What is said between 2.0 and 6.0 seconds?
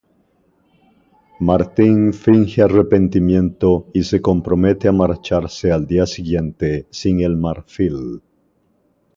finge arrepentimiento y se compromete a marcharse al